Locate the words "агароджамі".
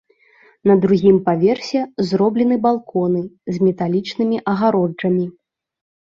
4.53-5.21